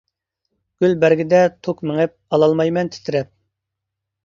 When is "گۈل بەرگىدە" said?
0.85-1.43